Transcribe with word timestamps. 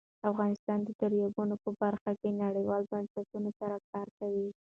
افغانستان 0.29 0.79
د 0.83 0.89
دریابونه 1.01 1.55
په 1.63 1.69
برخه 1.81 2.11
کې 2.19 2.39
نړیوالو 2.43 2.89
بنسټونو 2.93 3.49
سره 3.59 3.75
کار 3.91 4.07
کوي. 4.19 4.47